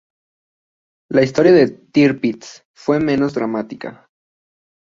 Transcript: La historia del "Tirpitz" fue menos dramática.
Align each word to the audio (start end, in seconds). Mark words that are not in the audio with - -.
La 1.11 1.21
historia 1.21 1.51
del 1.51 1.91
"Tirpitz" 1.91 2.65
fue 2.73 2.99
menos 2.99 3.35
dramática. 3.35 4.09